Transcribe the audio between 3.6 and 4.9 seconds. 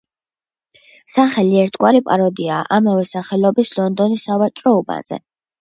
ლონდონის სავაჭრო